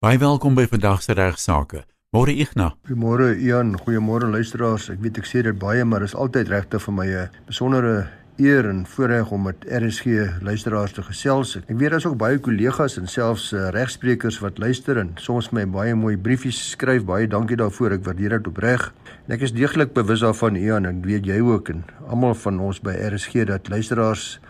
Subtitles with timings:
[0.00, 1.82] Baie welkom by vandag se regsaake.
[2.16, 2.72] Môre Ignas.
[2.88, 4.86] Goeiemôre Ian, goeiemôre luisteraars.
[4.94, 8.08] Ek weet ek sê dit baie, maar dit is altyd regte vir my 'n besondere
[8.38, 11.56] eer en voorreg om met RSG luisteraars te gesels.
[11.68, 15.66] Ek weet daar's ook baie kollegas en selfs uh, regsprekers wat luister en soms my
[15.66, 17.04] baie mooi briefies skryf.
[17.04, 17.92] Baie dankie daarvoor.
[17.92, 18.92] Ek waardeer dit opreg.
[19.28, 22.80] En ek is deeglik bewus daarvan Ian en weet jy ook en almal van ons
[22.80, 24.40] by RSG dat luisteraars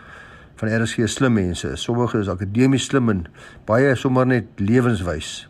[0.61, 1.75] van RSG slim mense.
[1.75, 3.23] Sommige is akademies slim en
[3.65, 5.47] baie sommer net lewenswys.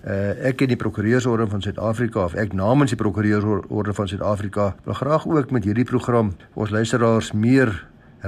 [0.00, 4.96] Uh, ek en die prokureursorde van Suid-Afrika of ek namens die prokureursorde van Suid-Afrika wil
[4.96, 7.70] graag ook met hierdie program ons luisteraars meer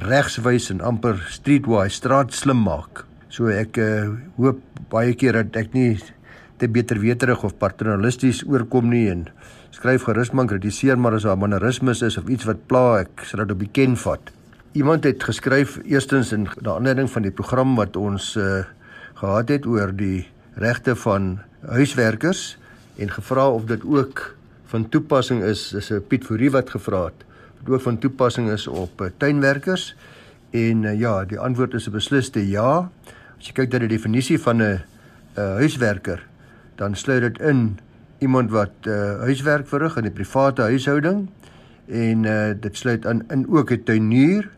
[0.05, 3.07] regswys en amper streetwise straat slim maak.
[3.33, 4.61] So ek uh, hoop
[4.93, 5.97] baie keer dat ek nie
[6.61, 9.25] te beter weterig of paternalisties oorkom nie en
[9.75, 13.43] skryf gerus man kritiseer maar as daar mannerismes is of iets wat pla ek sal
[13.43, 14.31] dit op die ken vat.
[14.73, 18.63] Iemand het geskryf eerstens in die aanleiding van die program wat ons uh,
[19.21, 20.23] gehad het oor die
[20.57, 22.57] regte van huiswerkers
[22.97, 24.23] en gevra of dit ook
[24.73, 25.67] van toepassing is.
[25.77, 27.21] Dis 'n Piet Fourie wat gevra het.
[27.61, 29.95] Dit ook van toepassing is op uh, tuinwerkers
[30.51, 32.89] en uh, ja, die antwoord is 'n besliste ja.
[33.39, 34.81] As jy kyk na die definisie van 'n
[35.35, 36.25] huiswerker,
[36.77, 37.79] dan sluit dit in
[38.19, 41.29] iemand wat uh, huiswerk verrig in 'n private huishouding
[41.87, 44.49] en uh, dit sluit aan in ook 'n tuinier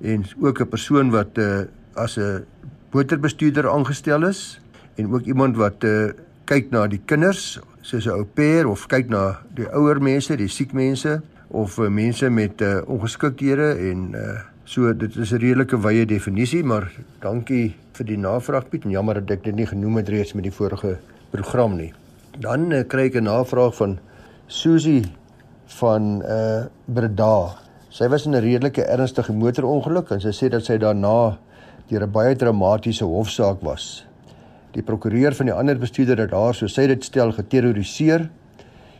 [0.00, 2.44] en ook 'n persoon wat uh, as 'n
[2.90, 4.60] motorbestuurder aangestel is
[4.94, 6.10] en ook iemand wat uh,
[6.44, 10.48] kyk na die kinders soos 'n ou pair of kyk na die ouer mense, die
[10.48, 15.76] siek mense of uh, mense met uh, ongeskikthede en uh, so dit is 'n redelike
[15.80, 19.96] wye definisie maar dankie vir die navraag Piet en jammer dat ek dit nie genoem
[19.96, 20.98] het reeds met die vorige
[21.30, 21.92] program nie.
[22.38, 23.98] Dan uh, kry ek 'n navraag van
[24.46, 25.04] Susie
[25.66, 27.67] van uh Breda.
[27.88, 31.38] Sy was in 'n redelike ernstige motorongeluk en sy sê dat sy daarna
[31.88, 34.04] deur 'n baie dramatiese hofsaak was.
[34.72, 38.28] Die prokureur van die ander bestuurder het haar, so sy dit stel, geterroriseer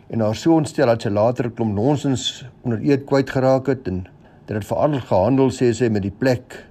[0.09, 3.87] en haar so ontstel dat sy later 'n klomp nonsens onder eed kwyt geraak het
[3.89, 4.07] en
[4.47, 6.65] dit het veral gehandel sê sy met die plek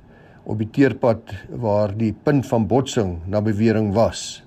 [0.45, 4.41] op die teerpad waar die punt van botsing na bewering was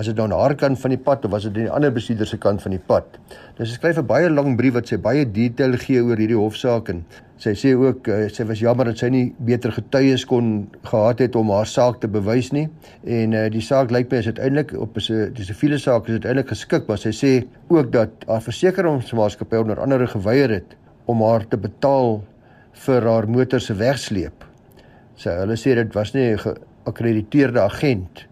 [0.00, 1.90] was dit nou aan haar kant van die pad of was dit aan die ander
[1.92, 3.18] bestuurder se kant van die pad.
[3.58, 6.88] Nou sy skryf 'n baie lang brief wat sy baie detail gee oor hierdie hofsaak
[6.88, 7.02] en
[7.36, 11.36] sy sê ook uh, sy was jammer dat sy nie beter getuies kon gehad het
[11.36, 12.68] om haar saak te bewys nie
[13.04, 16.16] en uh, die saak lyk my is uiteindelik op 'n dis 'n siviele saak is
[16.16, 21.44] uiteindelik geskik maar sy sê ook dat haar versekeringsmaatskappy onder andere geweier het om haar
[21.48, 22.22] te betaal
[22.72, 24.44] vir haar motor se wegsleep.
[25.16, 28.29] Sy hulle sê dit was nie 'n geakkrediteerde agent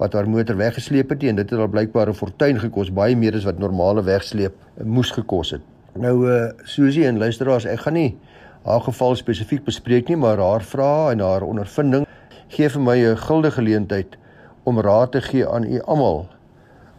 [0.00, 3.34] wat haar motor weggesleep het en dit het al blykbaar 'n fortuin gekos, baie meer
[3.34, 5.60] as wat normale wegsleep moes gekos het.
[5.94, 8.16] Nou uh Susie en luisteraars, ek gaan nie
[8.64, 12.06] haar geval spesifiek bespreek nie, maar haar vrae en haar ondervinding
[12.48, 14.16] gee vir my 'n guldige geleentheid
[14.64, 16.28] om raad te gee aan u almal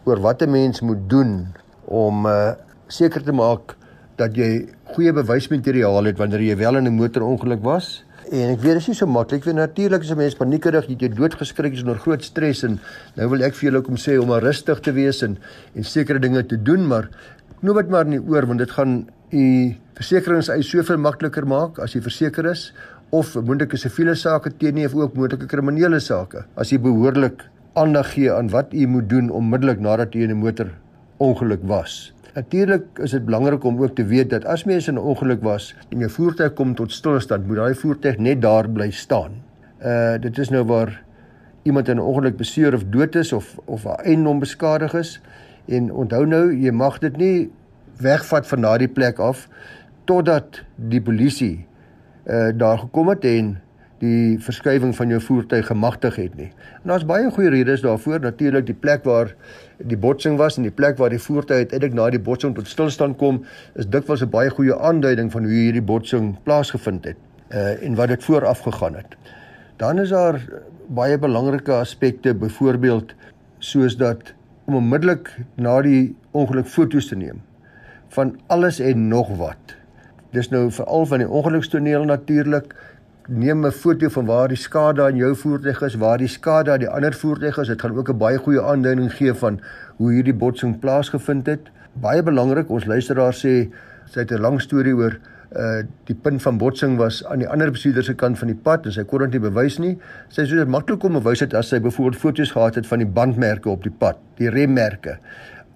[0.06, 1.48] oor wat 'n mens moet doen
[1.86, 2.54] om uh
[2.88, 3.78] seker te maak
[4.16, 8.78] dat jy goeie bewysmateriaal het wanneer jy wel in 'n motorongeluk was En ek weet
[8.78, 11.82] dit is nie so maklik vir natuurlik as 'n mens paniekerig, jy het doodgeskrik is
[11.82, 12.80] onder groot stres en
[13.18, 15.38] nou wil ek vir julle kom sê om maar rustig te wees en
[15.76, 17.10] en sekere dinge te doen, maar
[17.62, 22.02] nou wat maar nie oor want dit gaan u versekeringseis soveel makliker maak as jy
[22.02, 22.74] verseker is
[23.12, 27.44] of moontlike siviele sake teen nie of ook moontlike kriminele sake as jy behoorlik
[27.74, 30.70] aandag gee aan wat u moet doen onmiddellik nadat u in 'n motor
[31.18, 32.14] ongeluk was.
[32.34, 35.76] Natuurlik is dit belangrik om ook te weet dat as mens in 'n ongeluk was
[35.90, 39.32] en jou voertuig kom tot stilstand, moet daai voertuig net daar bly staan.
[39.84, 41.04] Uh dit is nou waar
[41.64, 45.22] iemand in 'n ongeluk beseer of dood is of of 'n eiendom beskadig is
[45.66, 47.52] en onthou nou jy mag dit nie
[47.98, 49.48] wegvat van daardie plek af
[50.04, 51.68] totdat die polisie
[52.26, 53.62] uh daar gekom het en
[54.02, 56.50] die verskywing van jou voertuig gemagtig het nie.
[56.82, 58.20] En daar's baie goeie redes daarvoor.
[58.24, 59.36] Natuurlik die plek waar
[59.78, 63.18] die botsing was en die plek waar die voertuig uiteindelik na die botsing tot stilstand
[63.22, 63.44] kom,
[63.76, 67.18] is dikwels 'n baie goeie aanduiding van hoe hierdie botsing plaasgevind het
[67.54, 69.16] uh en wat dit vooraf gegaan het.
[69.78, 70.42] Dan is daar
[70.88, 73.14] baie belangrike aspekte, byvoorbeeld
[73.60, 74.34] soos dat
[74.66, 77.42] om onmiddellik na die ongeluk foto's te neem
[78.12, 79.76] van alles en nog wat.
[80.32, 82.76] Dis nou veral van die ongelukstoneel natuurlik
[83.28, 86.80] neem 'n foto van waar die skade aan jou voertuig is, waar die skade aan
[86.80, 87.68] die ander voertuig is.
[87.68, 89.60] Dit gaan ook 'n baie goeie aanduiding gee van
[89.98, 91.72] hoe hierdie botsing plaasgevind het.
[91.94, 93.70] Baie belangrik, ons luisteraar sê
[94.06, 95.20] sy het 'n lang storie oor
[95.52, 98.86] uh die punt van botsing was aan die ander bestuurder se kant van die pad
[98.86, 99.98] en sy kon dit nie bewys nie.
[100.30, 103.08] Sy sê dit maklik om bewys het as sy byvoorbeeld foto's gehad het van die
[103.08, 105.18] bandmerke op die pad, die remmerke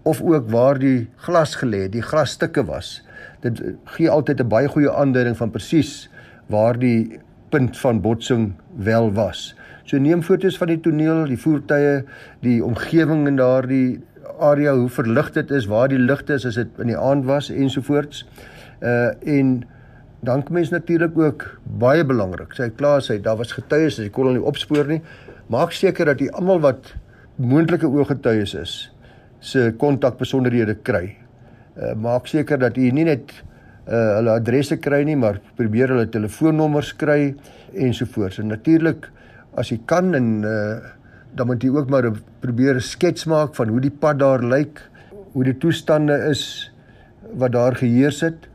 [0.03, 3.01] of ook waar die glas gelê, die glasstukke was.
[3.41, 3.61] Dit
[3.97, 6.09] gee altyd 'n baie goeie aanduiding van presies
[6.47, 7.19] waar die
[7.55, 8.49] punt van botsing
[8.83, 9.53] wel was.
[9.87, 12.01] So neem foto's van die toneel, die voertuie,
[12.43, 14.01] die omgewing in daardie
[14.43, 17.51] area, hoe verlig dit is, waar die ligte is as dit in die aand was
[17.53, 18.25] ensovoorts.
[18.81, 19.55] Uh en
[20.25, 21.45] dan kom mens natuurlik ook
[21.79, 22.55] baie belangrik.
[22.57, 25.01] Sy klaar sê daar was getuies, jy kon hulle nie opspoor nie.
[25.53, 26.95] Maak seker dat jy almal wat
[27.37, 28.75] moontlike ooggetuies is
[29.39, 31.05] se kontakbesonderhede kry.
[31.77, 33.31] Uh maak seker dat jy nie net
[33.85, 37.35] uh hulle adresse kry nie, maar probeer hulle telefoonnommers kry
[37.73, 38.39] ensovoorts.
[38.39, 39.09] En natuurlik
[39.55, 40.93] as jy kan en uh
[41.35, 42.05] dan moet jy ook maar
[42.39, 44.79] probeer 'n skets maak van hoe die pad daar lyk,
[45.33, 46.71] hoe die toestande is
[47.33, 48.47] wat daar geheers het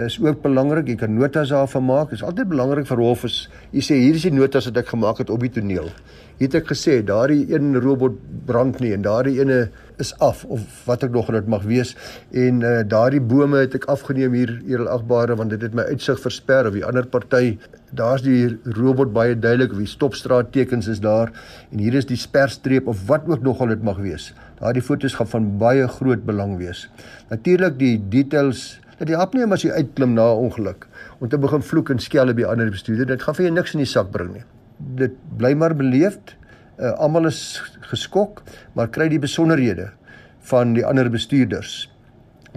[0.00, 0.88] is ook belangrik.
[0.88, 2.10] Jy kan notas daarvan maak.
[2.10, 4.92] Dit is altyd belangrik vir hof is jy sê hier is die notas wat ek
[4.94, 5.90] gemaak het op die toneel.
[6.38, 9.68] Hier het ek gesê daardie een robot brand nie en daardie ene
[9.98, 11.96] is af of wat ek nog dit mag wees
[12.30, 16.20] en uh, daardie bome het ek afgeneem hier hier agbare want dit het my uitsig
[16.20, 17.58] versper of die ander party
[17.92, 18.48] daar's die
[18.78, 21.32] robot baie duidelik die stopstraat tekens is daar
[21.70, 24.32] en hier is die sperstreep of wat ook nog al dit mag wees.
[24.60, 26.86] Daardie foto's gaan van baie groot belang wees.
[27.30, 30.86] Natuurlik die details dat jy nie as jy uitklim na 'n ongeluk
[31.20, 33.06] om te begin vloek en skel op die ander bestuurder.
[33.06, 34.44] Dit gaan vir jou niks in die sak bring nie.
[34.78, 36.36] Dit bly maar beleefd.
[36.82, 37.62] Uh, Almal is
[37.92, 38.40] geskok,
[38.74, 39.92] maar kry die besonderhede
[40.50, 41.84] van die ander bestuurders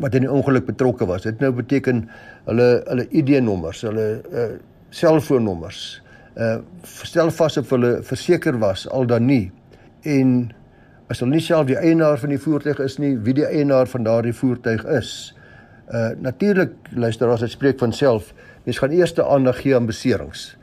[0.02, 1.24] wat in die ongeluk betrokke was.
[1.28, 2.08] Dit nou beteken
[2.50, 4.48] hulle hulle ID-nommers, hulle uh
[4.96, 6.02] selfoonnommers.
[6.40, 6.58] Uh
[7.06, 9.52] stel vas of hulle verseker was al dan nie
[10.08, 10.36] en
[11.12, 14.06] as hulle nie self die eienaar van die voertuig is nie, wie die eienaar van
[14.08, 15.14] daardie voertuig is.
[15.94, 18.34] Uh natuurlik luister as dit spreek van self,
[18.66, 20.56] mens gaan eers aandag gee aan beserings.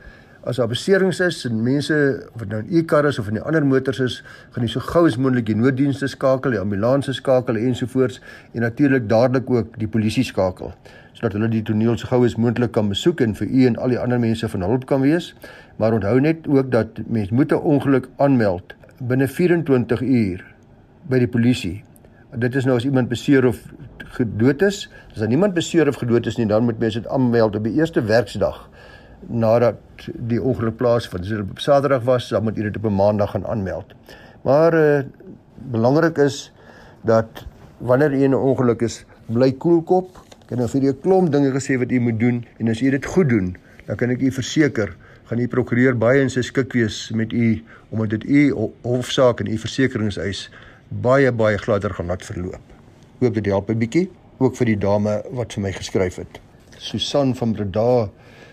[0.42, 1.96] As daar beserings is en mense
[2.34, 4.16] wat nou in e-kar is of in die ander motors is,
[4.50, 8.18] gaan jy so gou as moontlik die nooddienste skakel, die ambulanses skakel ensovoorts
[8.50, 10.74] en natuurlik dadelik ook die polisie skakel
[11.12, 13.94] sodat hulle die toneel so gou as moontlik kan besoek en vir u en al
[13.94, 15.28] die ander mense van hulp kan wees.
[15.78, 20.44] Maar onthou net ook dat mens moet 'n ongeluk aanmeld binne 24 uur
[21.06, 21.84] by die polisie.
[22.34, 23.62] Dit is nou as iemand beseer of
[24.18, 24.90] gedood is.
[25.12, 27.74] As daar niemand beseer of gedood is nie, dan moet mense dit aanmeld op die
[27.74, 28.71] eerste werksdag
[29.28, 31.22] nadat die ongeluk plaasvind.
[31.22, 33.94] As dit op Saterdag was, dan moet jy dit op 'n Maandag gaan aanmeld.
[34.42, 35.04] Maar uh,
[35.70, 36.52] belangrik is
[37.02, 37.46] dat
[37.78, 40.18] wanneer jy in 'n ongeluk is, bly koelkop.
[40.42, 42.80] Ek het nou vir jou 'n klomp dinge gesê wat jy moet doen en as
[42.80, 46.42] jy dit goed doen, dan kan ek u verseker gaan die prokureur baie in sy
[46.42, 50.50] skik wees met u omdat dit u hofsaak en u versekeringseis
[50.88, 52.72] baie baie gladder gaan laat verloop
[53.22, 56.40] hoop dit help 'n bietjie ook vir die dame wat vir my geskryf het.
[56.78, 58.10] Susan van Breda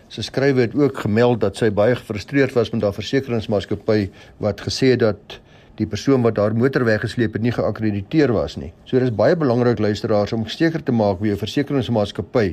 [0.09, 3.99] sy skrywe het ook gemeld dat sy baie gefrustreerd was met haar versekeringsmaatskappy
[4.41, 5.37] wat gesê het dat
[5.79, 8.73] die persoon wat haar motor weggesleep het nie geakkrediteer was nie.
[8.85, 12.47] So dit is baie belangrik luisteraars om seker te maak by jou versekeringsmaatskappy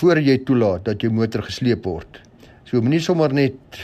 [0.00, 2.20] voor jy toelaat dat jou motor gesleep word.
[2.68, 3.80] So moenie sommer net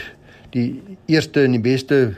[0.53, 0.67] die
[1.09, 2.13] eerste en die beste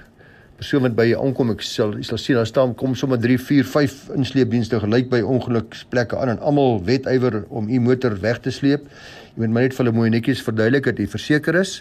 [0.57, 3.37] persoon wat by jou aankom, ek sal jy sal sien daar staan kom sommer 3,
[3.39, 8.51] 4, 5 insleepdienste gelyk by ongeluksplekke aan en almal wetywer om u motor weg te
[8.51, 8.89] sleep.
[9.37, 11.75] Jy moet maar net vir hulle mooi netjies verduidelik dat jy verseker is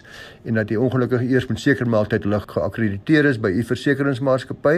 [0.45, 4.75] en dat die ongelukkige eers moet seker maak dat hulle geakkrediteer is by u versekeringsmaatskappy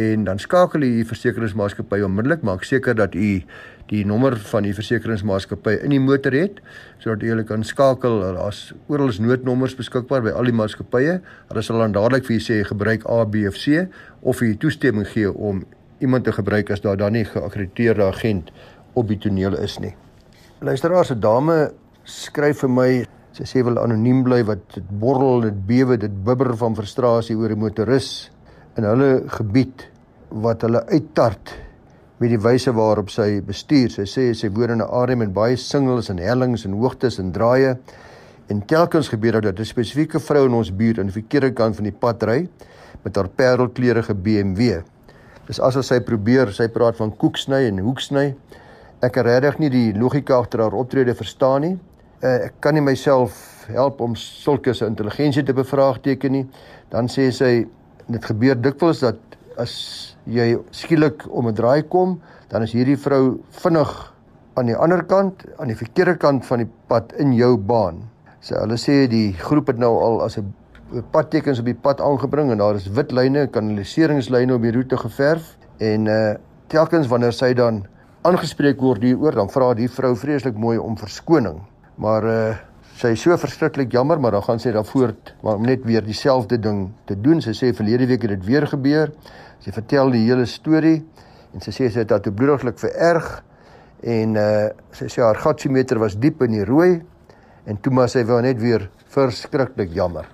[0.00, 3.28] en dan skakel jy u versekeringsmaatskappy onmiddellik maak seker dat u
[3.92, 6.64] die nommer van die versekeringsmaatskappy in die motor het
[7.04, 8.22] sodat jy hulle kan skakel.
[8.40, 11.20] Daar's oral is noodnommers beskikbaar by al die maatskappye.
[11.52, 13.84] Hulle sal dan dadelik vir jou sê gebruik A, B of C
[14.24, 15.66] of jy toestemming gee om
[16.00, 18.54] iemand te gebruik as daar dan nie geakkrediteerde agent
[18.96, 19.92] op die toneel is nie.
[20.64, 21.74] Luisteraars, 'n dame
[22.06, 22.90] skryf vir my
[23.36, 27.52] sy sê wil anoniem bly wat dit borrel, dit bewe, dit bibber van frustrasie oor
[27.52, 28.30] 'n motoris
[28.78, 29.86] in hulle gebied
[30.30, 31.52] wat hulle uittart
[32.18, 33.90] met die wyse waarop sy bestuur.
[33.90, 37.32] Sy sê sy woon in 'n area met baie singels en hellings en hoogtes en
[37.32, 37.76] draaie.
[38.48, 41.74] En telkens gebeur dit dat 'n spesifieke vrou in ons buurt aan die verkeerde kant
[41.76, 42.48] van die pad ry
[43.02, 44.82] met haar parelkleurige BMW.
[45.46, 48.34] Dis asof sy probeer, sy praat van koeksny en hoeksny.
[49.02, 51.78] Ek kan regtig nie die logika agter haar optrede verstaan nie.
[52.24, 56.44] Uh, ek kan nie myself help om sulke se intelligensie te bevraagteken nie.
[56.92, 57.66] Dan sê sy
[58.06, 59.18] dit gebeur dikwels dat
[59.60, 63.92] as jy skielik om 'n draai kom, dan is hierdie vrou vinnig
[64.56, 68.08] aan die ander kant, aan die verkeerde kant van die pad in jou baan.
[68.40, 70.54] So hulle sê die groep het nou al as 'n
[71.12, 75.56] padtekens op die pad aangebring en daar is wit lyne, kanaliseringslyne op die roete geverf
[75.78, 76.34] en uh
[76.68, 77.86] telkens wanneer sy dan
[78.22, 81.60] aangespreek word hieroor, dan vra die vrou vreeslik mooi om verskoning.
[81.96, 82.54] Maar uh
[82.96, 86.56] sy is so verskriklik jammer, maar dan gaan sy dan voort om net weer dieselfde
[86.56, 87.42] ding te doen.
[87.44, 89.12] Sy sê verlede week het dit weer gebeur.
[89.60, 91.02] Sy vertel die hele storie
[91.52, 93.28] en sy sê sy het dit bloediglik vererg
[94.00, 97.02] en uh sy sê haar gatsiometer was diep in die rooi
[97.66, 100.24] en toe maar sy wou net weer verskriklik jammer.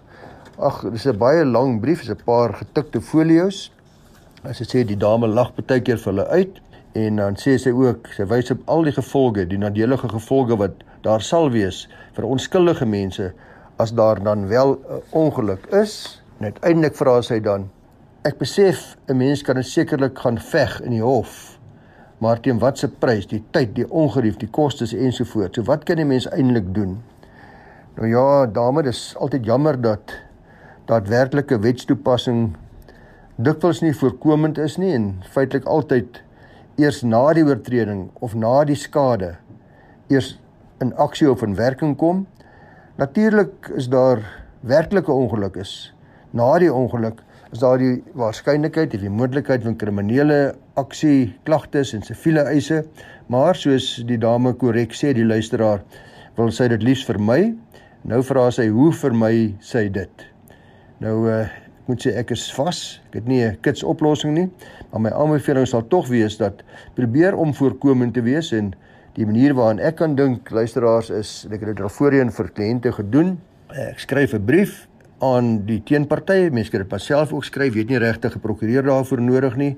[0.59, 3.73] Ag, dis 'n baie lang brief, dis 'n paar getikte folio's.
[4.45, 6.61] As sy sê die dame lag baie keer vir hulle uit
[6.95, 10.85] en dan sê sy ook sy wys op al die gevolge, die nadelige gevolge wat
[11.03, 13.33] daar sal wees vir onskuldige mense
[13.77, 16.23] as daar dan wel 'n ongeluk is.
[16.39, 17.71] En uiteindelik vra sy dan
[18.23, 21.59] Ek besef 'n mens kan sekerlik gaan veg in die hof.
[22.19, 23.27] Maar teen watter prys?
[23.27, 25.59] Die tyd, die ongerief, die kostes ensovoorts.
[25.59, 27.03] So wat kan 'n mens eintlik doen?
[27.95, 30.15] Nou ja, dame, dis altyd jammer dat
[30.85, 32.57] daadwerklike wetstoepassing
[33.37, 36.23] dikwels nie voorkomend is nie en feitelik altyd
[36.77, 39.35] eers na die oortreding of na die skade
[40.09, 40.39] eers
[40.83, 42.27] in aksie of in werking kom.
[42.99, 44.23] Natuurlik is daar
[44.61, 45.93] werklike ongeluk is.
[46.31, 47.23] Na die ongeluk
[47.53, 52.83] is daar die waarskynlikheid of die moontlikheid van kriminele aksie, klagtes en siviele eise,
[53.29, 55.83] maar soos die dame korrek sê, die luisteraar
[56.39, 57.53] wil sy dit liefs vermy.
[58.09, 60.25] Nou vra sy hoe vermy sy dit?
[61.05, 61.45] Nou uh,
[61.83, 62.81] ek moet sê ek is vas.
[63.11, 64.49] Ek het nie 'n kits oplossing nie,
[64.91, 66.63] maar my aanbeveling sal tog wees dat
[66.95, 68.73] probeer om voorkomend te wees en
[69.17, 72.93] die manier waaraan ek kan dink luisteraars is ek het dit al voorheen vir kliënte
[72.97, 73.37] gedoen.
[73.69, 74.89] Ek skryf 'n brief
[75.21, 76.51] aan die teenpartye.
[76.51, 79.77] Mense kan dit self ook skryf, weet nie regtig 'n prokureur daarvoor nodig nie.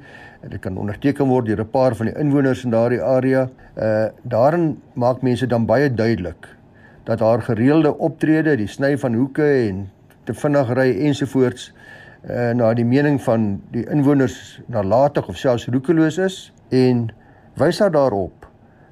[0.49, 3.49] Dit kan onderteken word deur 'n paar van die inwoners in daardie area.
[3.77, 6.49] Uh daarin maak mense dan baie duidelik
[7.05, 9.91] dat haar gereelde optrede, die sny van hoeke en
[10.25, 11.73] te vinnig ry ensovoorts
[12.31, 17.11] uh na die mening van die inwoners nalatig of selfs roekeloos is en
[17.57, 18.44] wys haar daarop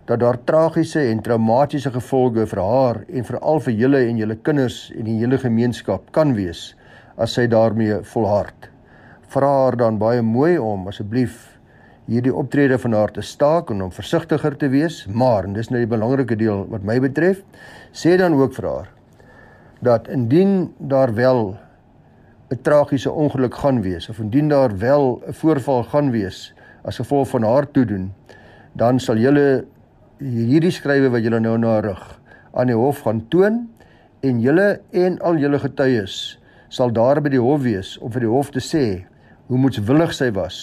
[0.04, 4.78] dat daar tragiese en traumatiese gevolge vir haar en veral vir julle en julle kinders
[4.96, 6.72] en die hele gemeenskap kan wees
[7.16, 8.68] as sy daarmee volhard.
[9.32, 11.52] Vra haar dan baie mooi om asseblief
[12.10, 15.80] hierdie optrede van haar te staak en om versigtiger te wees, maar en dis nou
[15.84, 17.44] die belangrike deel wat my betref,
[17.92, 18.90] sê dan ook vir haar
[19.82, 21.56] dat indien daar wel
[22.50, 26.54] 'n tragiese ongeluk gaan wees of indien daar wel 'n voorval gaan wees
[26.84, 28.12] as gevolg van haar toedoen,
[28.72, 29.64] dan sal julle
[30.22, 32.02] hierdie skrywe wat julle nou na rig
[32.52, 33.64] aan die hof gaan toon
[34.22, 34.68] en julle
[35.04, 36.18] en al julle getuies
[36.72, 38.84] sal daar by die hof wees om vir die hof te sê
[39.48, 40.60] hoe moetswillig sy was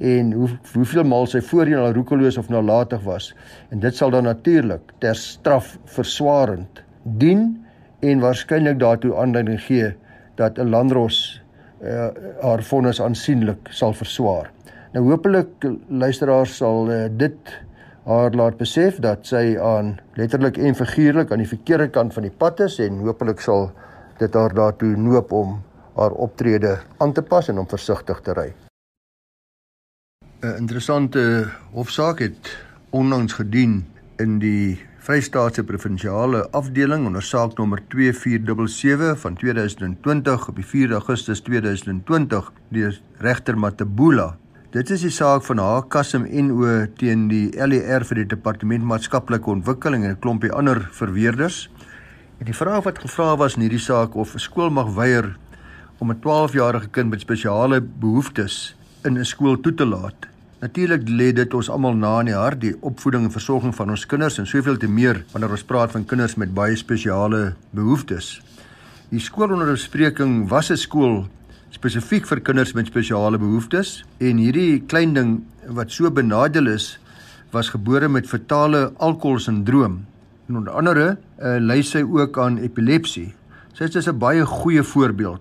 [0.00, 3.32] en hoe hoeveel maal sy voorheen al roekeloos of nalatig was
[3.72, 6.84] en dit sal dan natuurlik ter straf verswaarend
[7.20, 7.48] dien
[8.04, 9.92] en waarskynlik daartoe aanleiding gee
[10.36, 11.40] dat 'n landros
[11.82, 12.08] uh,
[12.42, 14.50] haar vonnis aansienlik sal verswaar.
[14.92, 15.48] Nou hopelik
[15.88, 17.60] luisteraars sal uh, dit
[18.04, 22.32] haar laat besef dat sy aan letterlik en figuurlik aan die verkeerde kant van die
[22.32, 23.70] pad is en hopelik sal
[24.18, 25.58] dit haar daartoe noop om
[25.96, 28.52] haar optrede aan te pas en om versigtig te ry.
[30.42, 32.56] 'n Interessante hofsaak het
[32.90, 33.84] onlangs gedien
[34.16, 41.40] in die Vrystaatse Provinsiale Afdeling onder saak nommer 2477 van 2020 op die 4 Augustus
[41.40, 44.39] 2020 deur regter Matebula
[44.70, 49.50] Dit is die saak van H Kasim NO teen die LER vir die Departement Maatskaplike
[49.50, 51.68] Ontwikkeling en 'n klompie ander verweerders.
[52.38, 55.36] En die vraag wat gevra was in hierdie saak of 'n skool mag weier
[55.98, 60.28] om 'n 12-jarige kind met spesiale behoeftes in 'n skool toe te laat.
[60.60, 64.06] Natuurlik lê dit ons almal na in die hart die opvoeding en versorging van ons
[64.06, 68.40] kinders en soveel te meer wanneer ons praat van kinders met baie spesiale behoeftes.
[69.08, 71.26] Die skool onder bespreking was 'n skool
[71.70, 75.36] spesifiek vir kinders met spesiale behoeftes en hierdie klein ding
[75.78, 76.98] wat so benadeel is
[77.54, 80.00] was gebore met fatale alkoholsindroom
[80.48, 83.30] en onder andere uh, ly sy ook aan epilepsie.
[83.74, 85.40] Sy is 'n baie goeie voorbeeld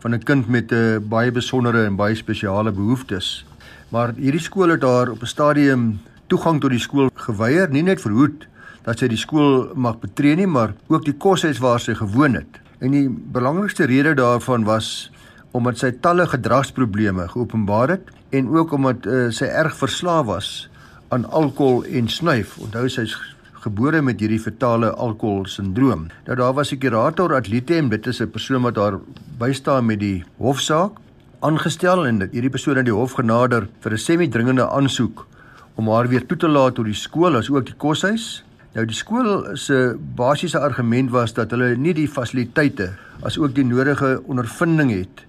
[0.00, 3.44] van 'n kind met 'n uh, baie besondere en baie spesiale behoeftes.
[3.88, 8.00] Maar hierdie skool het haar op 'n stadium toegang tot die skool geweier, nie net
[8.00, 8.46] verhoed
[8.84, 12.60] dat sy die skool mag betree nie, maar ook die koshuis waar sy gewoon het.
[12.80, 15.10] En die belangrikste rede daarvan was
[15.50, 20.70] omdat sy talle gedragsprobleme geopenbaar het en ook omdat uh, sy erg verslaaf was
[21.10, 22.54] aan alkohol en snuif.
[22.62, 23.16] Onthou sy is
[23.60, 26.06] gebore met hierdie fatale alkoholsindroom.
[26.26, 28.98] Nou daar was 'n kurator atletem, dit is 'n persoon wat haar
[29.38, 30.92] bystaan met die hofsaak
[31.40, 35.26] aangestel en dit hierdie persoon het die hof genader vir 'n semi-dringende aansoek
[35.74, 38.44] om haar weer toe te laat tot die skool as ook die koshuis.
[38.74, 42.92] Nou die skool se basiese argument was dat hulle nie die fasiliteite
[43.22, 45.24] as ook die nodige ondervinding het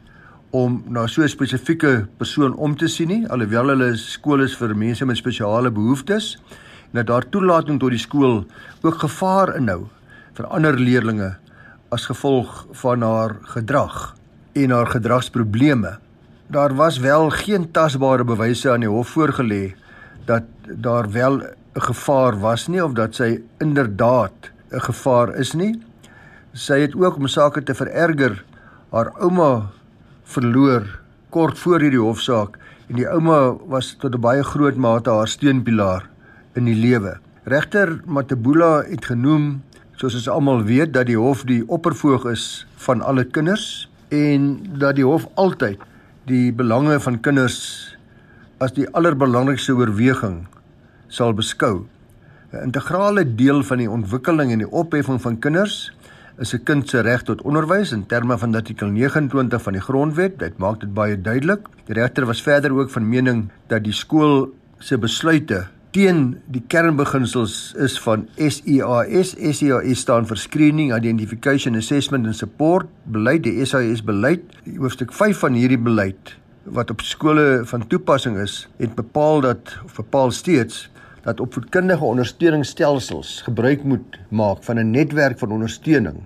[0.52, 4.76] om na so 'n spesifieke persoon om te sien nie alhoewel hulle skool is vir
[4.76, 6.38] mense met spesiale behoeftes
[6.92, 8.46] en dat daar toelating tot die skool
[8.82, 9.88] ook gevaar inhou
[10.34, 11.36] vir ander leerdlinge
[11.92, 14.16] as gevolg van haar gedrag
[14.56, 15.98] en haar gedragsprobleme.
[16.48, 19.76] Daar was wel geen tasbare bewyse aan die hof voorgelê
[20.26, 21.42] dat daar wel
[21.76, 25.82] 'n gevaar was nie of dat sy inderdaad 'n gevaar is nie.
[26.54, 28.44] Sy het ook om sake te vererger
[28.90, 29.72] haar ouma
[30.32, 30.88] verloor
[31.32, 32.58] kort voor hierdie hofsaak
[32.90, 36.10] en die ouma was tot 'n baie groot mate haar steunpilaar
[36.56, 37.20] in die lewe.
[37.44, 39.62] Regter Matebula het genoem
[39.96, 44.96] soos ons almal weet dat die hof die oppervoog is van alle kinders en dat
[44.96, 45.80] die hof altyd
[46.26, 47.60] die belange van kinders
[48.60, 50.48] as die allerbelangrikste oorweging
[51.08, 51.86] sal beskou.
[52.52, 55.92] 'n Integrale deel van die ontwikkeling en die opheffing van kinders
[56.40, 60.40] is 'n kind se reg tot onderwys in terme van artikel 29 van die Grondwet.
[60.40, 61.68] Dit maak dit baie duidelik.
[61.86, 67.74] Die regter was verder ook van mening dat die skool se besluite teen die kernbeginsels
[67.76, 69.36] is van SIAS.
[69.36, 74.42] SIAS staan vir Screening, Identification, Assessment and Support beleid, die SIAS beleid.
[74.78, 79.96] Hoofstuk 5 van hierdie beleid wat op skole van toepassing is, het bepaal dat of
[79.98, 80.90] bepaal steeds
[81.24, 86.24] dat opvoedkundige ondersteuningsstelsels gebruik moet maak van 'n netwerk van ondersteuning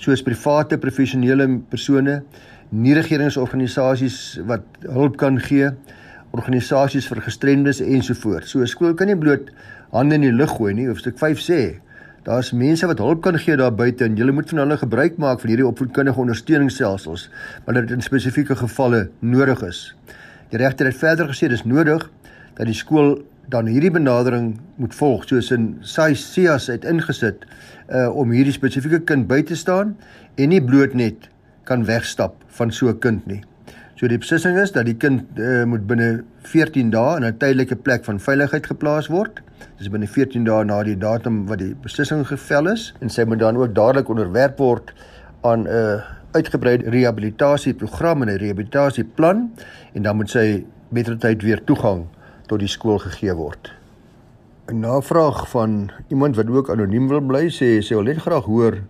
[0.00, 2.22] soos private professionele persone,
[2.70, 5.68] nie regeringsorganisasies wat hulp kan gee,
[6.36, 8.50] organisasies vir gestremdes ensovoorts.
[8.50, 9.50] So 'n skool kan nie bloot
[9.92, 10.86] hande in die lug gooi nie.
[10.86, 11.80] Hoofstuk 5 sê
[12.24, 15.40] daar's mense wat hulp kan gee daar buite en jy moet van hulle gebruik maak
[15.40, 17.30] van hierdie opvoedkundige ondersteuningsstelsels
[17.64, 19.94] wanneer dit in spesifieke gevalle nodig is.
[20.50, 22.10] Die regter het verder gesê dis nodig
[22.54, 27.46] dat die skool dan hierdie benadering moet volg soos in SAIS het ingesit
[27.90, 29.96] uh om hierdie spesifieke kind by te staan
[30.36, 31.28] en nie bloot net
[31.64, 33.42] kan wegstap van so 'n kind nie.
[34.00, 37.76] So die beslissing is dat die kind uh, moet binne 14 dae in 'n tydelike
[37.76, 39.42] plek van veiligheid geplaas word.
[39.78, 43.38] Dis binne 14 dae na die datum wat die beslissing gevel is en sy moet
[43.38, 44.94] dan ook dadelik onderwerp word
[45.42, 46.00] aan 'n uh,
[46.32, 49.50] uitgebreide rehabilitasieprogram en 'n rehabilitasieplan
[49.92, 52.06] en dan moet sy mettertyd weer toegang
[52.50, 53.70] tot die skool gegee word.
[54.70, 58.82] 'n Navraag van iemand wat ook anoniem wil bly sê sê wil net graag hoor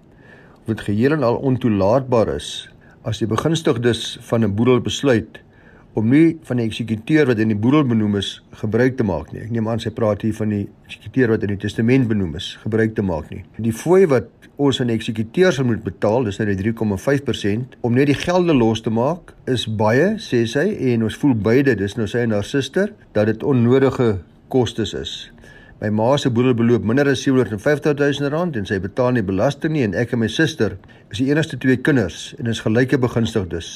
[0.61, 2.69] of dit geheel en al ontoelaatbaar is
[3.03, 5.41] as die begunstigdes van 'n boedel besluit
[5.95, 9.43] om nie van die eksekuteur wat in die boedel benoem is gebruik te maak nie.
[9.43, 12.59] Ek neem aan sy praat hier van die eksekuteur wat in die testament benoem is,
[12.63, 13.43] gebruik te maak nie.
[13.59, 14.29] Die fooi wat
[14.61, 18.55] ons aan die eksekuteur sal moet betaal, dis nou die 3,5% om net die gelde
[18.57, 22.37] los te maak, is baie, sê sy, en ons voel beide, dis nou sy en
[22.37, 24.19] haar suster, dat dit onnodige
[24.53, 25.15] kostes is.
[25.81, 29.73] My ma se boedel beloop minder as 750 000 rand en sy betaal nie belasting
[29.73, 30.75] nie en ek en my suster
[31.09, 33.71] is die enigste twee kinders en is gelyke begunstigdes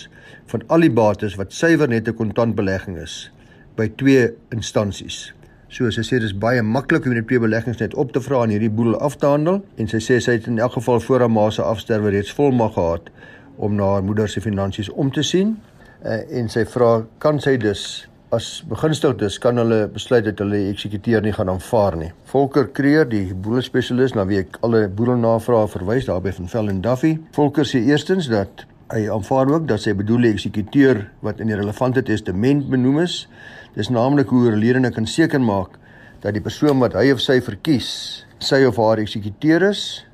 [0.52, 3.30] van al die bates wat suiwer net 'n kontantbelegging is
[3.78, 5.32] by twee instansies.
[5.72, 8.52] So sy sê dis baie maklik om die twee beleggings net op te vra en
[8.52, 11.32] hierdie boedel af te handel en sy sê sy het in elk geval voor haar
[11.32, 13.08] ma se afsterwe reeds volmag gehad
[13.56, 15.56] om na haar moeder se finansies om te sien
[16.04, 16.90] uh, en sy vra
[17.22, 22.10] kan sy dus as begunstigdes kan hulle besluit dat hulle eksekuteur nie gaan aanvaar nie.
[22.30, 26.80] Volker Kreer, die boedelspesialis na wie ek alle boedelnavrae verwys daar by van Vel en
[26.82, 27.12] Duffy.
[27.36, 32.02] Volker sê eerstens dat hy aanvaar ook dat sy bedoelde eksekuteur wat in die relevante
[32.04, 33.24] testament benoem is
[33.74, 35.80] Dis naamlik hoe oorledene kan seker maak
[36.22, 37.88] dat die persoon wat hy of sy verkies,
[38.38, 40.04] sy of haar eksekuteur is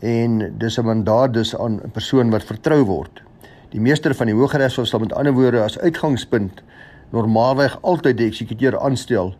[0.00, 3.22] en dis 'n mandaat dus aan 'n persoon wat vertrou word.
[3.70, 6.62] Die meester van die Hooggeregshof sal met ander woorde as uitgangspunt
[7.10, 9.34] normaalweg altyd die eksekuteur aanstel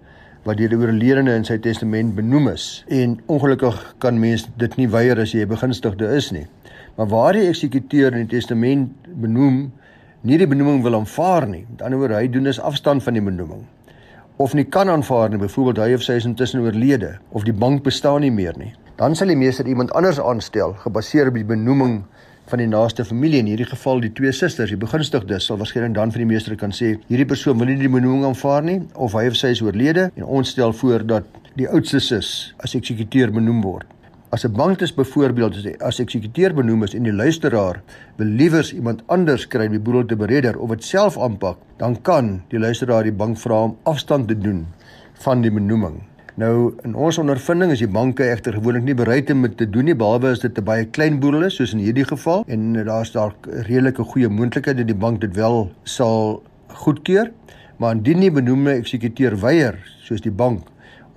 [0.45, 2.85] wat deur die oorledene in sy testament benoem is.
[2.89, 6.47] En ongelukkig kan mens dit nie weier as jy 'n begunstigde is nie.
[6.97, 9.73] Maar waar die eksekuteur in die testament benoem
[10.21, 11.63] nie die benoeming wil aanvaar nie.
[11.71, 13.63] Met ander woorde, hy doen dus afstand van die benoeming.
[14.41, 17.85] Of nie kan aanvaar nie, byvoorbeeld hy of sy is intussen oorlede of die bank
[17.87, 18.75] bestaan nie meer nie.
[19.01, 22.03] Dan sal die meester iemand anders aanstel gebaseer op die benoeming
[22.51, 26.13] van die naaste familie in hierdie geval die twee susters, die begunstigdes sal waarskynlik dan
[26.13, 29.29] vir die meester kan sê hierdie persoon wil nie die benoeming aanvaar nie of hy
[29.31, 33.63] of sy is oorlede en ons stel voor dat die oudste sus as eksekuteur benoem
[33.65, 33.87] word.
[34.33, 37.81] As 'n banktes byvoorbeeld as eksekuteur benoem is en die luisteraar
[38.17, 41.97] wil liewers iemand anders kry om die boedel te bereder of dit self aanpak, dan
[42.03, 44.67] kan die luisteraar die bank vra om afstand te doen
[45.25, 45.99] van die benoeming.
[46.35, 49.91] Nou in ons ondervinding is die banke egter gewoonlik nie bereid om dit te doen
[49.91, 53.11] nie behalwe as dit 'n baie klein boedel is soos in hierdie geval en daar's
[53.11, 57.33] dalk redelike goeie moontlikheid dat die bank dit wel sal goedkeur.
[57.79, 60.70] Maar indien die benoemde eksekuteur weier, soos die bank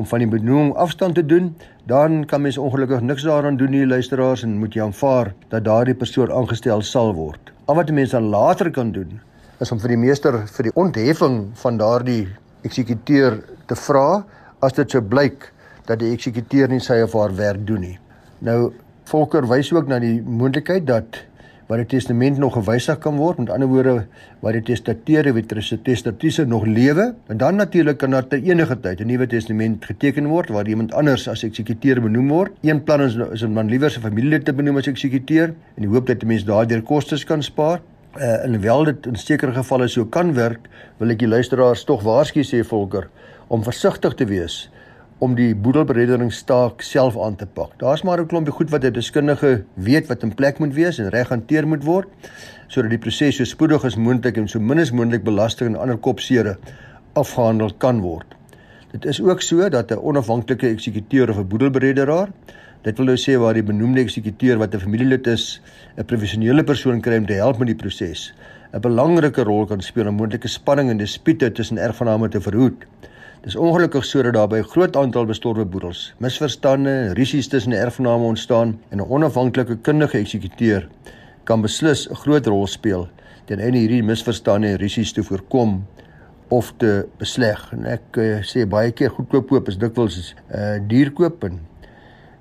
[0.04, 1.54] om van die benoeming afstand te doen,
[1.88, 5.96] dan kan mens ongelukkig niks daaraan doen nie, luisteraars, en moet jy aanvaar dat daardie
[5.96, 7.54] persoon aangestel sal word.
[7.72, 9.22] Al wat 'n mens dan later kan doen,
[9.60, 12.28] is om vir die meester vir die ontheffing van daardie
[12.64, 14.26] eksekuteur te vra
[14.60, 15.52] as dit sou blyk
[15.86, 18.00] dat die eksekuteur nie sy of haar werk doen nie.
[18.40, 21.06] Nou Volker wys ook na die moontlikheid dat
[21.68, 23.94] waar die testament nog gewysig kan word, met ander woorde
[24.44, 29.00] waar die testateur wie testatiese nog lewe, en dan natuurlik kan daar ter enige tyd
[29.00, 32.52] 'n nuwe testament geteken word waar iemand anders as eksekuteur benoem word.
[32.62, 35.90] Een plan is is om dan liewer sy familie te benoem as eksekuteur in die
[35.90, 37.82] hoop dat die mens daardeur kostes kan spaar.
[38.18, 42.04] Uh in wel dit in sekere gevalle so kan werk, wil ek die luisteraars tog
[42.04, 43.10] waarsku sê Volker
[43.48, 44.70] om versigtig te wees
[45.24, 47.78] om die boedelberedderingstaak self aan te pak.
[47.80, 51.10] Daar's maar 'n klompie goed wat 'n deskundige weet wat in plek moet wees en
[51.10, 52.08] reg hanteer moet word
[52.68, 55.98] sodat die proses so spoedig as moontlik en so min as moontlik belasting en ander
[55.98, 56.58] kopseere
[57.14, 58.36] afgehandel kan word.
[58.92, 62.30] Dit is ook so dat 'n onafhanklike eksekuteur of 'n boedelberedderaar,
[62.82, 65.62] dit wil nou sê waar die benoemde eksekuteur wat 'n familielid is,
[65.98, 68.34] 'n professionele persoon kry om te help met die proses,
[68.74, 72.86] 'n belangrike rol kan speel om moontlike spanning en dispute tussen erfgename te verhoed.
[73.44, 78.80] Dis ongelukkig sodat daar by 'n groot aantal bestorwe boedels misverstande, risiko's tussen erfgename ontstaan
[78.90, 80.88] en 'n onafhanklike kundige eksekuteur
[81.44, 83.10] kan beslis 'n groot rol speel
[83.46, 85.86] ten einde hierdie misverstande en risiko's te voorkom
[86.48, 87.70] of te besleg.
[87.72, 91.60] En ek uh, sê baie keer goedkoop koop is dikwels uh, duur koop en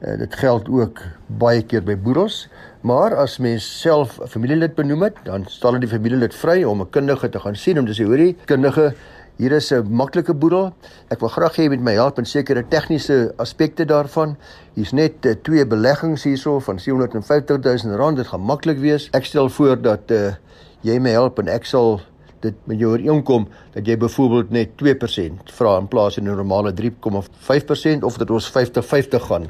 [0.07, 2.49] uh, dit geld ook baie keer by boedels.
[2.81, 6.81] Maar as mens self 'n familielid benoem het, dan stel dit die familielid vry om
[6.81, 8.95] 'n kundige te gaan sien om te sê hoorie, kundige
[9.37, 10.73] Hier is 'n maklike boedel.
[11.09, 14.37] Ek wil graag hê jy moet my help in sekere tegniese aspekte daarvan.
[14.75, 18.17] Hier's net uh, twee beleggings hierso van 750 000 rand.
[18.17, 19.09] Dit gaan maklik wees.
[19.13, 20.35] Ek stel voor dat uh,
[20.83, 22.01] jy my help en ek sal
[22.43, 26.73] dit met jou ooreenkom dat jy byvoorbeeld net 2% vra in plaas van 'n normale
[26.73, 29.47] 3,5% of dat ons 50-50 gaan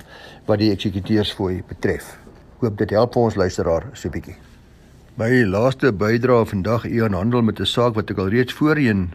[0.46, 2.18] wat die eksekuteurs fooi betref.
[2.60, 4.36] Hoop dit help vir ons luisteraar so 'n bietjie.
[5.16, 9.10] My laaste bydrae vandag u aan handel met 'n saak wat ek al reeds voorheen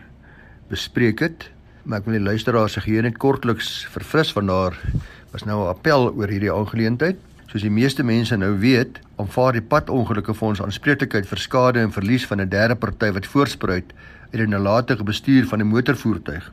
[0.70, 1.50] bespreek het,
[1.84, 4.76] maar ek wil die luisteraars se geheue net kortliks verfris van daar
[5.32, 7.18] was nou 'n appel oor hierdie aangeleentheid.
[7.48, 12.26] Soos die meeste mense nou weet, aanvaar die padongelukke fonds aanspreeklikheid vir skade en verlies
[12.26, 13.94] van 'n derde party wat voorspruit
[14.32, 16.52] uit 'n nalatige bestuur van 'n motorvoertuig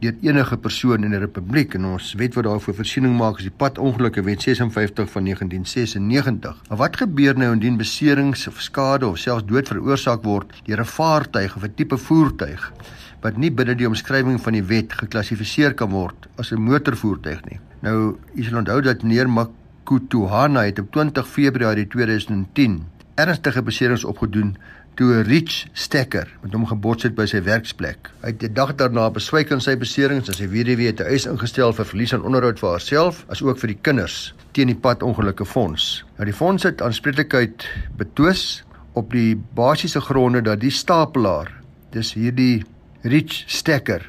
[0.00, 3.56] deur enige persoon in die republiek en ons wet wat daarvoor voorsiening maak is die
[3.62, 6.62] padongelukke wet 56 van 1996.
[6.68, 10.92] Maar wat gebeur nou indien beserings of skade of selfs dood veroorsaak word deur 'n
[10.94, 12.72] vaartuig of 'n tipe voertuig
[13.20, 17.60] wat nie binne die omskrywing van die wet geklassifiseer kan word as 'n motorvoertuig nie.
[17.82, 22.82] Nou, u sal onthou dat meneer Makutuhana het op 20 Februarie 2010
[23.14, 24.56] ernstige beserings opgedoen
[24.94, 28.10] toe 'n Rich Stekker met hom gebots het by sy werksplek.
[28.20, 31.26] Hy het die dag daarna beswyk aan sy beserings en sy weduwee het 'n eis
[31.26, 35.02] ingestel vir verlies aan onderhoud vir haarself as ook vir die kinders teen die pad
[35.02, 36.04] ongelukke fonds.
[36.16, 41.52] Nou die fonds het aanspreeklikheid betwis op die basiese gronde dat die stapelaar
[41.90, 42.64] dis hierdie
[43.02, 44.02] Rich Stekker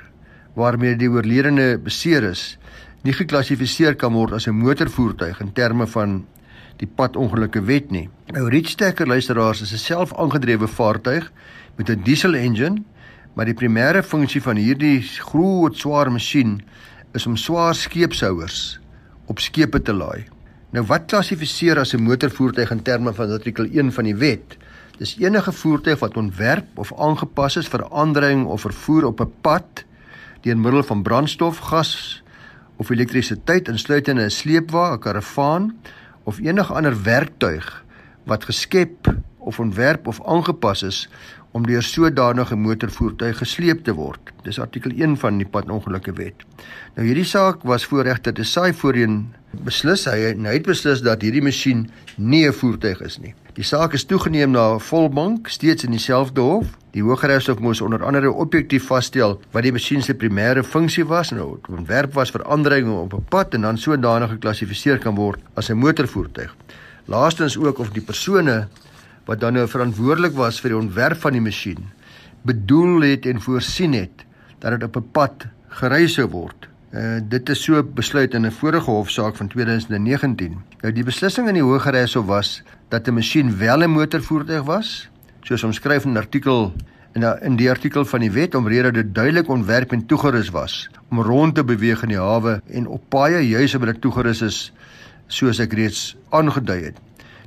[0.60, 2.58] waarmee die oorledene beseer is,
[3.08, 6.25] nie geklassifiseer kan word as 'n motorvoertuig in terme van
[6.77, 8.10] die padongelukke wet nie.
[8.34, 11.32] Nou Rich Stekker luisteraars is 'n self-aangedrewe vaartuig
[11.77, 12.84] met 'n diesel engine,
[13.34, 16.62] maar die primêre funksie van hierdie groot swaar masjien
[17.13, 18.80] is om swaar skeepshouers
[19.25, 20.25] op skepe te laai.
[20.71, 24.58] Nou wat klassifiseer as 'n motorvoertuig in terme van artikel 1 van die wet?
[25.02, 29.84] Dis enige voertuig wat ontwerp of aangepas is vir aandrying of vervoer op 'n pad
[30.46, 32.22] deur middel van brandstof, gas
[32.78, 35.78] of elektrisiteit insluitende 'n sleepwa, 'n karavaan
[36.24, 37.84] of enige ander werktuig
[38.26, 41.10] wat geskep of ontwerp of aangepas is
[41.52, 44.32] om deur sodanige motorvoertuig gesleep te word.
[44.44, 46.46] Dis artikel 1 van die padongelukke wet.
[46.96, 51.42] Nou hierdie saak was voorregter te saai voorheen beslis hy, hy het beslis dat hierdie
[51.42, 53.34] masjien nie 'n voertuig is nie.
[53.52, 56.68] Die saak is toegeneem na 'n volbank steeds in dieselfde hof.
[56.92, 61.38] Die Hooggeregshof moes onder andere objektief vasstel wat die masjien se primêre funksie was en
[61.38, 65.40] hoe dit ontwerp was vir aandrying op 'n pad en dan sodanig geklassifiseer kan word
[65.56, 66.56] as 'n motorvoertuig.
[67.06, 68.68] Laastens ook of die persone
[69.26, 71.92] wat dan nou verantwoordelik was vir die ontwerp van die masjien
[72.42, 74.26] bedoel het en voorsien het
[74.60, 76.68] dat dit op 'n pad gery sou word.
[76.94, 80.62] Uh, dit is so besluit in 'n vorige hofsaak van 2019.
[80.82, 85.10] Nou die beslissing in die Hooggeregshof was dat 'n masjien wel 'n motorvoertuig was,
[85.41, 86.73] soos omskryf in artikel
[87.13, 90.89] in die, in die artikel van die wet omrede dit duidelik ontwerp en toegerus was
[91.10, 94.73] om rond te beweeg in die hawe en op paaie juis op dit toegerus is
[95.27, 96.97] soos ek reeds aangedui het.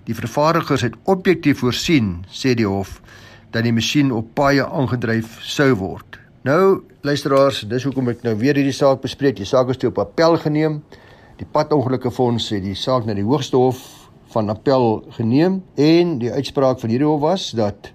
[0.05, 3.01] Die vervaardigers het objektief voorsien, sê die hof,
[3.51, 6.19] dat die masjien op paaie aangedryf sou word.
[6.43, 9.37] Nou, luisteraars, dis hoekom ek nou weer hierdie saak bespreek.
[9.37, 10.83] Die saak is toe op appel geneem.
[11.37, 14.04] Die padongelukke fonds het die saak na die Hoogste Hof
[14.35, 17.93] van Appel geneem en die uitspraak van hierdie hof was dat